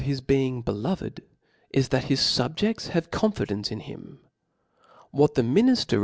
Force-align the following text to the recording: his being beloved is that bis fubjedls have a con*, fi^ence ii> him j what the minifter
his 0.01 0.19
being 0.19 0.63
beloved 0.63 1.21
is 1.69 1.89
that 1.89 2.07
bis 2.07 2.19
fubjedls 2.23 2.87
have 2.87 3.05
a 3.05 3.09
con*, 3.09 3.31
fi^ence 3.33 3.71
ii> 3.71 3.83
him 3.83 4.17
j 4.19 4.29
what 5.11 5.35
the 5.35 5.43
minifter 5.43 5.99